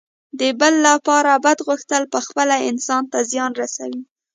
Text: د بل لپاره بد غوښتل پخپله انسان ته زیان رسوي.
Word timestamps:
د 0.39 0.41
بل 0.59 0.73
لپاره 0.87 1.31
بد 1.45 1.57
غوښتل 1.67 2.03
پخپله 2.13 2.55
انسان 2.69 3.03
ته 3.11 3.19
زیان 3.31 3.51
رسوي. 3.61 4.01